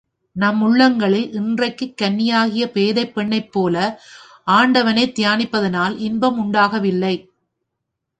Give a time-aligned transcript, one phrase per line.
[0.35, 3.75] நம் உள்ளங்களில் இன்றைக்குக் கன்னியாகிய பேதைப் பெண்ணைப் போல
[4.51, 7.13] ஆண்டவனைத் தியானிப்பதனால் இன்பம் உண்டாகவில்லை.